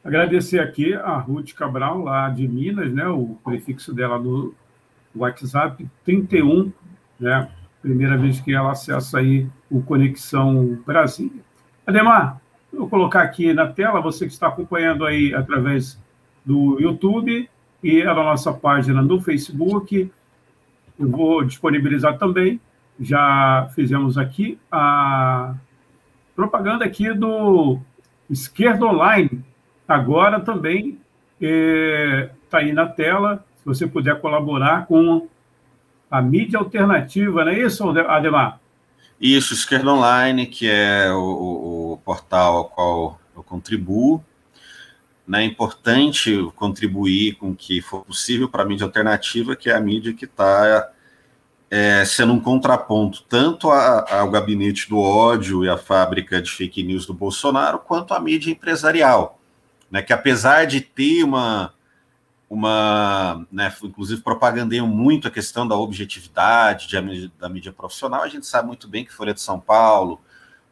Agradecer 0.03 0.61
aqui 0.61 0.95
a 0.95 1.17
Ruth 1.19 1.53
Cabral, 1.53 2.03
lá 2.03 2.31
de 2.31 2.49
Minas, 2.49 2.91
né? 2.91 3.07
O 3.07 3.39
prefixo 3.45 3.93
dela 3.93 4.19
no 4.19 4.55
WhatsApp 5.15 5.87
31, 6.07 6.73
né? 7.21 7.51
Primeira 7.83 8.17
vez 8.17 8.41
que 8.41 8.55
ela 8.55 8.73
acessa 8.73 9.19
aí 9.19 9.47
o 9.71 9.83
Conexão 9.83 10.83
Brasília. 10.87 11.43
Ademar, 11.87 12.41
vou 12.73 12.89
colocar 12.89 13.23
aqui 13.23 13.53
na 13.53 13.67
tela, 13.67 14.01
você 14.01 14.27
que 14.27 14.33
está 14.33 14.49
acompanhando 14.49 15.05
aí 15.05 15.35
através 15.35 16.01
do 16.45 16.81
YouTube 16.81 17.49
e 17.83 18.03
a 18.03 18.15
nossa 18.15 18.55
página 18.55 19.03
no 19.03 19.21
Facebook 19.21 20.11
eu 20.99 21.11
vou 21.11 21.45
disponibilizar 21.45 22.19
também. 22.19 22.61
Já 22.99 23.69
fizemos 23.75 24.17
aqui 24.17 24.59
a 24.71 25.55
propaganda 26.35 26.85
aqui 26.85 27.13
do 27.13 27.79
Esquerda 28.31 28.87
Online. 28.87 29.45
Agora 29.87 30.41
também 30.41 30.99
está 31.41 31.47
é, 31.47 32.31
tá 32.49 32.59
aí 32.59 32.73
na 32.73 32.87
tela. 32.87 33.45
Se 33.59 33.65
você 33.67 33.87
puder 33.87 34.21
colaborar 34.21 34.87
com 34.87 35.27
a 36.11 36.23
mídia 36.23 36.59
alternativa, 36.59 37.45
não 37.45 37.53
é 37.53 37.61
isso, 37.61 37.89
Ademar? 37.89 38.61
Isso, 39.21 39.55
Esquerda 39.55 39.91
Online, 39.91 40.47
que 40.47 40.69
é 40.69 41.11
o, 41.13 41.19
o, 41.19 41.93
o 41.93 41.97
portal 41.99 42.57
ao 42.57 42.65
qual 42.67 43.21
eu 43.37 43.43
contribuo. 43.43 44.23
Né, 45.27 45.43
é 45.43 45.45
importante 45.47 46.37
contribuir 46.55 47.37
com 47.37 47.51
o 47.51 47.57
que 47.57 47.81
for 47.81 48.05
possível 48.05 48.47
para 48.49 48.63
a 48.63 48.67
mídia 48.67 48.85
alternativa, 48.85 49.57
que 49.57 49.71
é 49.71 49.75
a 49.75 49.81
mídia 49.81 50.13
que 50.13 50.27
está 50.27 50.91
é, 51.71 52.05
sendo 52.05 52.35
um 52.35 52.41
contraponto 52.41 53.23
tanto 53.23 53.71
a, 53.71 54.19
ao 54.19 54.31
gabinete 54.31 54.89
do 54.89 54.99
ódio 54.99 55.65
e 55.65 55.69
a 55.69 55.79
fábrica 55.79 56.43
de 56.43 56.51
fake 56.51 56.83
news 56.83 57.07
do 57.07 57.15
Bolsonaro, 57.15 57.79
quanto 57.79 58.13
à 58.13 58.21
mídia 58.21 58.51
empresarial, 58.51 59.41
né, 59.91 60.03
que 60.03 60.13
apesar 60.13 60.67
de 60.67 60.83
ter 60.83 61.25
uma, 61.25 61.73
uma 62.49 63.47
né, 63.51 63.75
inclusive 63.83 64.21
propagandeiam 64.21 64.87
muito 64.87 65.27
a 65.27 65.31
questão 65.31 65.67
da 65.67 65.75
objetividade 65.75 66.87
de, 66.87 67.29
da 67.39 67.49
mídia 67.49 67.73
profissional, 67.73 68.23
a 68.23 68.29
gente 68.29 68.47
sabe 68.47 68.69
muito 68.69 68.87
bem 68.87 69.05
que 69.05 69.13
Folha 69.13 69.33
de 69.33 69.41
São 69.41 69.59
Paulo, 69.59 70.21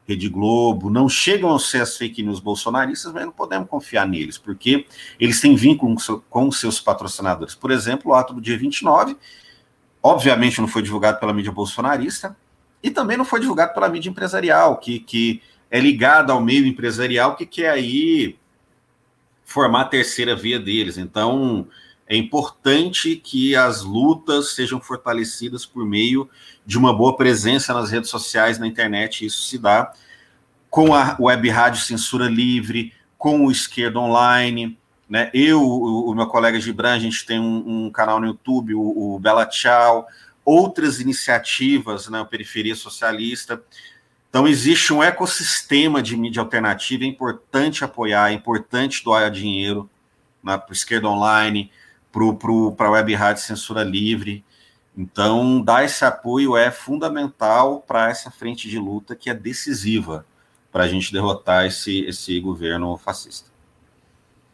Rede 0.07 0.29
Globo, 0.29 0.91
não 0.91 1.09
chegam 1.09 1.55
a 1.55 1.59
ser 1.59 1.83
as 1.83 1.97
fake 1.97 2.23
news 2.23 2.41
bolsonaristas, 2.41 3.13
mas 3.13 3.25
não 3.25 3.33
podemos 3.33 3.69
confiar 3.69 4.07
neles, 4.07 4.37
porque 4.37 4.87
eles 5.19 5.41
têm 5.41 5.55
vínculo 5.55 5.97
com 6.29 6.51
seus 6.51 6.81
patrocinadores. 6.81 7.55
Por 7.55 7.71
exemplo, 7.71 8.11
o 8.11 8.15
ato 8.15 8.35
do 8.35 8.41
dia 8.41 8.59
29, 8.59 9.17
obviamente 10.03 10.61
não 10.61 10.69
foi 10.69 10.83
divulgado 10.83 11.21
pela 11.21 11.33
mídia 11.33 11.53
bolsonarista, 11.53 12.37
e 12.83 12.91
também 12.91 13.17
não 13.17 13.25
foi 13.25 13.39
divulgado 13.39 13.73
pela 13.75 13.89
mídia 13.89 14.11
empresarial, 14.11 14.79
que, 14.79 14.99
que 14.99 15.41
é 15.71 15.79
ligada 15.79 16.33
ao 16.33 16.41
meio 16.41 16.67
empresarial, 16.67 17.37
que 17.37 17.47
quer 17.47 17.71
aí 17.71 18.37
formar 19.45 19.83
a 19.83 19.87
terceira 19.87 20.35
via 20.35 20.59
deles. 20.59 20.99
Então, 20.99 21.69
é 22.07 22.17
importante 22.17 23.17
que 23.17 23.57
as 23.57 23.83
lutas 23.83 24.55
sejam 24.55 24.81
fortalecidas 24.81 25.65
por 25.65 25.85
meio 25.87 26.29
de 26.67 26.77
uma 26.77 26.93
boa 26.93 27.17
presença 27.17 27.73
nas 27.73 27.91
redes 27.91 28.11
sociais, 28.11 28.59
na 28.59 28.67
internet. 28.67 29.25
Isso 29.25 29.43
se 29.43 29.59
dá 29.59 29.93
com 30.69 30.95
a 30.95 31.17
web 31.19 31.49
rádio 31.49 31.83
Censura 31.83 32.29
Livre, 32.29 32.93
com 33.17 33.47
o 33.47 33.51
Esquerda 33.51 33.99
Online. 33.99 34.79
Né? 35.09 35.31
Eu, 35.33 35.63
o, 35.63 36.11
o 36.11 36.15
meu 36.15 36.27
colega 36.27 36.61
Gibran, 36.61 36.95
a 36.95 36.99
gente 36.99 37.25
tem 37.25 37.39
um, 37.39 37.87
um 37.87 37.91
canal 37.91 38.21
no 38.21 38.27
YouTube, 38.27 38.75
o, 38.75 39.15
o 39.15 39.19
Bela 39.19 39.47
Tchau, 39.47 40.07
outras 40.45 41.01
iniciativas 41.01 42.09
né? 42.09 42.27
Periferia 42.29 42.75
Socialista. 42.75 43.63
Então, 44.29 44.49
existe 44.49 44.93
um 44.95 45.03
ecossistema 45.03 46.03
de 46.03 46.17
mídia 46.17 46.41
alternativa, 46.41 47.05
é 47.05 47.07
importante 47.07 47.85
apoiar, 47.85 48.31
é 48.31 48.35
importante 48.35 49.05
doar 49.05 49.31
dinheiro 49.31 49.91
né, 50.43 50.57
para 50.57 50.71
o 50.71 50.73
Esquerda 50.73 51.07
Online, 51.07 51.71
para 52.77 52.89
a 52.89 52.91
Web 52.91 53.15
Rádio 53.15 53.43
Censura 53.43 53.83
Livre. 53.83 54.45
Então, 54.97 55.61
dar 55.63 55.85
esse 55.85 56.05
apoio 56.05 56.57
é 56.57 56.71
fundamental 56.71 57.81
para 57.81 58.11
essa 58.11 58.31
frente 58.31 58.69
de 58.69 58.79
luta 58.79 59.17
que 59.17 59.31
é 59.31 59.35
decisiva 59.35 60.27
para 60.71 60.85
a 60.85 60.89
gente 60.89 61.13
derrotar 61.13 61.67
esse, 61.67 62.05
esse 62.05 62.39
governo 62.41 62.97
fascista. 62.97 63.51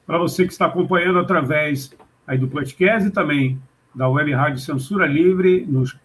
Para 0.06 0.18
você 0.18 0.46
que 0.46 0.52
está 0.52 0.66
acompanhando 0.66 1.18
através 1.18 1.94
aí 2.26 2.38
do 2.38 2.48
podcast 2.48 3.08
e 3.08 3.10
também 3.10 3.60
da 3.94 4.08
Web 4.08 4.32
Rádio 4.32 4.60
Censura 4.60 5.06
Livre, 5.06 5.66
nos 5.66 5.96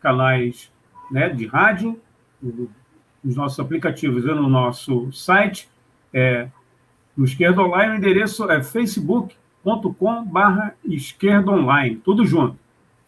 canais 0.00 0.70
né, 1.10 1.28
de 1.28 1.46
rádio, 1.46 2.00
nos 2.42 3.36
nossos 3.36 3.58
aplicativos 3.58 4.24
e 4.24 4.28
no 4.28 4.48
nosso 4.48 5.10
site, 5.12 5.68
é, 6.12 6.48
no 7.16 7.24
Esquerda 7.24 7.62
Online, 7.62 7.94
o 7.94 7.96
endereço 7.96 8.48
é 8.50 8.62
Facebook 9.62 9.98
facebook.com.br 9.98 10.72
esquerda 10.84 11.50
online, 11.50 11.96
tudo 11.96 12.24
junto. 12.24 12.56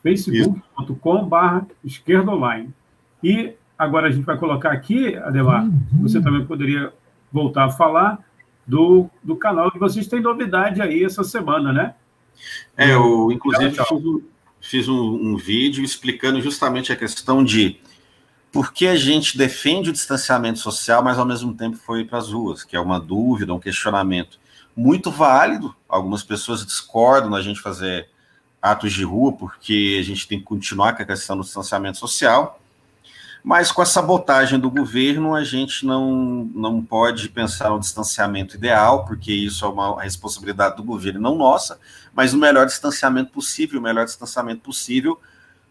facebook.com.br 0.03 1.65
esquerda 1.85 2.31
online. 2.31 2.71
E 3.23 3.55
agora 3.79 4.09
a 4.09 4.11
gente 4.11 4.25
vai 4.25 4.37
colocar 4.37 4.73
aqui, 4.73 5.17
Ademar, 5.17 5.65
uhum. 5.65 6.03
você 6.03 6.21
também 6.21 6.45
poderia 6.45 6.93
voltar 7.33 7.67
a 7.67 7.71
falar 7.71 8.19
do, 8.67 9.09
do 9.23 9.37
canal 9.37 9.71
que 9.71 9.79
vocês 9.79 10.07
têm 10.07 10.21
novidade 10.21 10.83
aí 10.83 11.05
essa 11.05 11.25
semana, 11.25 11.73
né? 11.73 11.95
É, 12.77 12.93
eu 12.95 13.31
inclusive 13.31 13.71
fiz, 13.71 13.91
um, 13.91 14.23
fiz 14.61 14.89
um, 14.89 14.95
um 14.95 15.37
vídeo 15.37 15.85
explicando 15.85 16.41
justamente 16.41 16.93
a 16.93 16.97
questão 16.97 17.45
de 17.45 17.79
por 18.51 18.73
que 18.73 18.87
a 18.87 18.97
gente 18.97 19.39
defende 19.39 19.91
o 19.91 19.93
distanciamento 19.93 20.59
social, 20.59 21.05
mas 21.05 21.19
ao 21.19 21.27
mesmo 21.27 21.55
tempo 21.55 21.77
foi 21.77 22.05
para 22.05 22.19
as 22.19 22.33
ruas, 22.33 22.65
que 22.65 22.75
é 22.75 22.81
uma 22.81 22.99
dúvida, 22.99 23.55
um 23.55 23.61
questionamento 23.61 24.40
muito 24.81 25.11
válido. 25.11 25.77
Algumas 25.87 26.23
pessoas 26.23 26.65
discordam 26.65 27.31
da 27.31 27.43
gente 27.43 27.61
fazer 27.61 28.09
atos 28.63 28.95
de 28.95 29.05
rua, 29.05 29.31
porque 29.33 29.99
a 30.01 30.03
gente 30.03 30.27
tem 30.27 30.39
que 30.39 30.45
continuar 30.47 30.97
com 30.97 31.03
a 31.03 31.07
questão 31.07 31.37
do 31.37 31.43
distanciamento 31.43 31.99
social. 31.99 32.59
Mas 33.45 33.71
com 33.71 33.83
a 33.83 33.87
sabotagem 33.87 34.59
do 34.59 34.71
governo, 34.71 35.35
a 35.35 35.45
gente 35.45 35.85
não, 35.85 36.49
não 36.55 36.83
pode 36.83 37.29
pensar 37.29 37.69
no 37.69 37.79
distanciamento 37.79 38.57
ideal, 38.57 39.05
porque 39.05 39.33
isso 39.33 39.67
é 39.67 39.69
uma 39.69 40.03
responsabilidade 40.03 40.77
do 40.77 40.83
governo, 40.83 41.21
não 41.21 41.37
nossa, 41.37 41.79
mas 42.15 42.35
o 42.35 42.39
melhor 42.39 42.67
distanciamento 42.67 43.33
possível, 43.33 43.81
o 43.81 43.83
melhor 43.83 44.05
distanciamento 44.05 44.63
possível, 44.63 45.19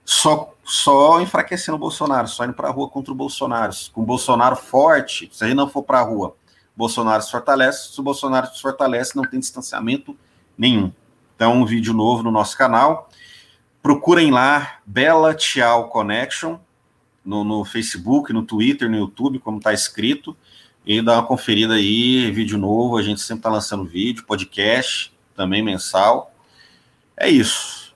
só, 0.03 0.53
só 0.63 1.21
enfraquecendo 1.21 1.75
o 1.75 1.79
Bolsonaro, 1.79 2.27
só 2.27 2.43
indo 2.43 2.53
para 2.53 2.69
a 2.69 2.71
rua 2.71 2.89
contra 2.89 3.11
o 3.11 3.15
Bolsonaro. 3.15 3.73
Com 3.91 4.01
o 4.01 4.05
Bolsonaro 4.05 4.55
forte, 4.55 5.29
se 5.31 5.43
a 5.43 5.47
gente 5.47 5.57
não 5.57 5.69
for 5.69 5.83
para 5.83 5.99
a 5.99 6.03
rua 6.03 6.35
Bolsonaro 6.79 7.21
se 7.21 7.29
fortalece, 7.29 7.91
se 7.91 7.99
o 7.99 8.03
Bolsonaro 8.03 8.47
se 8.47 8.61
fortalece, 8.61 9.13
não 9.13 9.25
tem 9.25 9.37
distanciamento 9.37 10.17
nenhum. 10.57 10.93
Então, 11.35 11.61
um 11.61 11.65
vídeo 11.65 11.93
novo 11.93 12.23
no 12.23 12.31
nosso 12.31 12.57
canal. 12.57 13.09
Procurem 13.83 14.31
lá 14.31 14.79
Bela 14.85 15.33
Tchau 15.33 15.89
Connection 15.89 16.57
no, 17.23 17.43
no 17.43 17.65
Facebook, 17.65 18.31
no 18.31 18.43
Twitter, 18.43 18.89
no 18.89 18.95
YouTube, 18.95 19.39
como 19.39 19.57
está 19.57 19.73
escrito, 19.73 20.37
e 20.85 21.01
dá 21.01 21.15
uma 21.15 21.25
conferida 21.25 21.73
aí, 21.73 22.31
vídeo 22.31 22.57
novo. 22.57 22.95
A 22.95 23.03
gente 23.03 23.19
sempre 23.19 23.39
está 23.39 23.49
lançando 23.49 23.83
vídeo, 23.83 24.25
podcast, 24.25 25.13
também 25.35 25.61
mensal. 25.61 26.33
É 27.17 27.27
isso. 27.27 27.93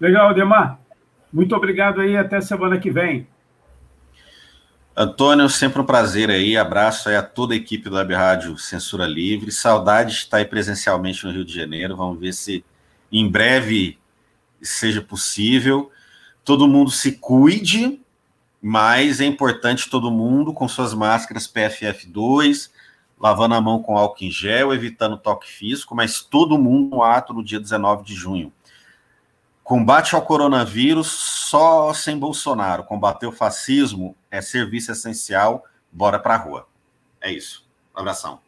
Legal, 0.00 0.34
Demar. 0.34 0.80
Muito 1.32 1.54
obrigado 1.54 2.00
aí, 2.00 2.16
até 2.16 2.40
semana 2.40 2.76
que 2.80 2.90
vem. 2.90 3.28
Antônio, 5.00 5.48
sempre 5.48 5.80
um 5.80 5.84
prazer 5.84 6.28
aí. 6.28 6.56
Abraço 6.56 7.08
aí 7.08 7.14
a 7.14 7.22
toda 7.22 7.54
a 7.54 7.56
equipe 7.56 7.88
do 7.88 7.94
Web 7.94 8.14
Rádio 8.14 8.58
Censura 8.58 9.06
Livre. 9.06 9.52
Saudade 9.52 10.10
de 10.10 10.16
estar 10.16 10.38
aí 10.38 10.44
presencialmente 10.44 11.24
no 11.24 11.30
Rio 11.30 11.44
de 11.44 11.54
Janeiro. 11.54 11.94
Vamos 11.94 12.18
ver 12.18 12.34
se 12.34 12.64
em 13.12 13.30
breve 13.30 13.96
seja 14.60 15.00
possível. 15.00 15.88
Todo 16.44 16.66
mundo 16.66 16.90
se 16.90 17.12
cuide, 17.12 18.00
mas 18.60 19.20
é 19.20 19.24
importante 19.24 19.88
todo 19.88 20.10
mundo 20.10 20.52
com 20.52 20.66
suas 20.66 20.92
máscaras 20.92 21.46
PFF2, 21.46 22.68
lavando 23.20 23.54
a 23.54 23.60
mão 23.60 23.80
com 23.80 23.96
álcool 23.96 24.24
em 24.24 24.32
gel, 24.32 24.74
evitando 24.74 25.16
toque 25.16 25.48
físico, 25.48 25.94
mas 25.94 26.22
todo 26.22 26.58
mundo 26.58 26.96
no 26.96 27.02
ato 27.04 27.32
no 27.32 27.44
dia 27.44 27.60
19 27.60 28.02
de 28.02 28.16
junho. 28.16 28.52
Combate 29.68 30.14
ao 30.14 30.22
coronavírus 30.22 31.08
só 31.08 31.92
sem 31.92 32.18
Bolsonaro. 32.18 32.84
Combater 32.84 33.26
o 33.26 33.32
fascismo 33.32 34.16
é 34.30 34.40
serviço 34.40 34.90
essencial. 34.90 35.62
Bora 35.92 36.18
pra 36.18 36.38
rua. 36.38 36.66
É 37.20 37.30
isso. 37.30 37.68
Um 37.94 38.00
abração. 38.00 38.40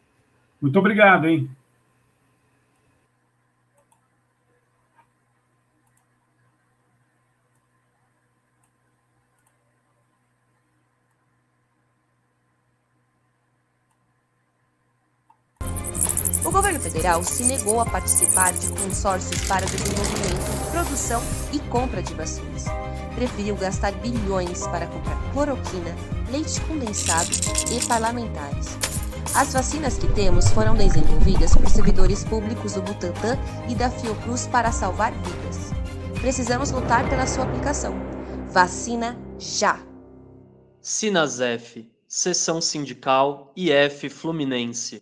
Muito 0.59 0.79
obrigado, 0.79 1.27
hein? 1.27 1.47
O 16.43 16.49
governo 16.51 16.79
federal 16.79 17.23
se 17.23 17.43
negou 17.45 17.79
a 17.79 17.85
participar 17.85 18.51
de 18.53 18.69
consórcios 18.69 19.47
para 19.47 19.67
desenvolvimento, 19.67 20.60
produção 20.71 21.21
e 21.51 21.59
compra 21.69 22.01
de 22.01 22.13
vacinas. 22.13 22.65
Preferiu 23.13 23.55
gastar 23.55 23.91
bilhões 23.93 24.65
para 24.67 24.87
comprar 24.87 25.17
cloroquina, 25.33 25.95
leite 26.31 26.59
condensado 26.61 27.29
e 27.71 27.85
parlamentares. 27.85 28.77
As 29.35 29.53
vacinas 29.53 29.97
que 29.97 30.07
temos 30.13 30.49
foram 30.49 30.75
desenvolvidas 30.75 31.55
por 31.55 31.69
servidores 31.69 32.23
públicos 32.23 32.73
do 32.73 32.81
Butantan 32.81 33.37
e 33.69 33.75
da 33.75 33.89
Fiocruz 33.89 34.47
para 34.47 34.71
salvar 34.71 35.13
vidas. 35.13 35.71
Precisamos 36.19 36.71
lutar 36.71 37.07
pela 37.09 37.27
sua 37.27 37.43
aplicação. 37.43 37.93
Vacina 38.49 39.17
já! 39.37 39.79
Sinasef, 40.81 41.89
Seção 42.07 42.59
Sindical 42.59 43.51
IF 43.55 44.09
Fluminense. 44.09 45.01